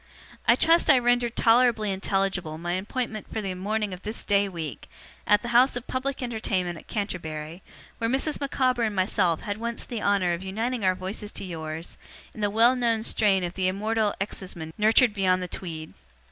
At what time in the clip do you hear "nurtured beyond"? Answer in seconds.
14.75-15.43